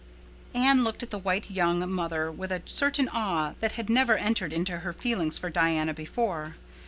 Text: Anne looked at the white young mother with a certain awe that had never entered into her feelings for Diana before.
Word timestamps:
Anne 0.55 0.83
looked 0.83 1.03
at 1.03 1.11
the 1.11 1.19
white 1.19 1.51
young 1.51 1.87
mother 1.87 2.31
with 2.31 2.51
a 2.51 2.63
certain 2.65 3.07
awe 3.09 3.53
that 3.59 3.73
had 3.73 3.87
never 3.87 4.17
entered 4.17 4.51
into 4.51 4.79
her 4.79 4.93
feelings 4.93 5.37
for 5.37 5.51
Diana 5.51 5.93
before. 5.93 6.55